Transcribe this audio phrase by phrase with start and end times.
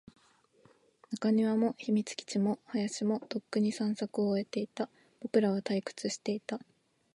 [1.11, 4.89] 中庭も、秘密基地も、林も、とっくに探索を終えていた。
[5.19, 6.59] 僕らは退屈していた。